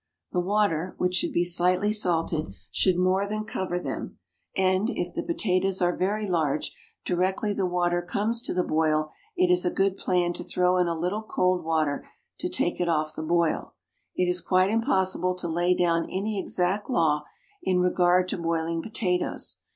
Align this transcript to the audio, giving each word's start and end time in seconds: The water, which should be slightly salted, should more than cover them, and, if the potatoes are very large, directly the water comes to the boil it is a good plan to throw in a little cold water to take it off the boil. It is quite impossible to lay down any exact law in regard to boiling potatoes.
The 0.31 0.39
water, 0.39 0.95
which 0.97 1.13
should 1.13 1.31
be 1.31 1.45
slightly 1.45 1.93
salted, 1.93 2.55
should 2.71 2.97
more 2.97 3.27
than 3.27 3.43
cover 3.45 3.77
them, 3.77 4.17
and, 4.57 4.89
if 4.89 5.13
the 5.13 5.21
potatoes 5.21 5.79
are 5.79 5.95
very 5.95 6.25
large, 6.27 6.73
directly 7.05 7.53
the 7.53 7.67
water 7.67 8.01
comes 8.01 8.41
to 8.41 8.53
the 8.55 8.63
boil 8.63 9.11
it 9.37 9.51
is 9.51 9.63
a 9.63 9.69
good 9.69 9.97
plan 9.97 10.33
to 10.33 10.43
throw 10.43 10.77
in 10.79 10.87
a 10.87 10.97
little 10.97 11.21
cold 11.21 11.63
water 11.63 12.09
to 12.39 12.49
take 12.49 12.81
it 12.81 12.89
off 12.89 13.13
the 13.13 13.21
boil. 13.21 13.75
It 14.15 14.27
is 14.27 14.41
quite 14.41 14.71
impossible 14.71 15.35
to 15.35 15.47
lay 15.47 15.75
down 15.75 16.09
any 16.09 16.39
exact 16.39 16.89
law 16.89 17.21
in 17.61 17.79
regard 17.79 18.27
to 18.29 18.39
boiling 18.39 18.81
potatoes. 18.81 19.57